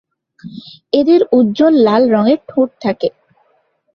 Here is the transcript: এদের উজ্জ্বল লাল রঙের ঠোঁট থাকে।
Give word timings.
এদের 0.93 1.21
উজ্জ্বল 1.31 1.73
লাল 1.87 2.03
রঙের 2.13 2.39
ঠোঁট 2.49 2.69
থাকে। 2.83 3.09